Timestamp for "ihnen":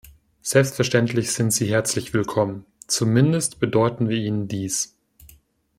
4.17-4.47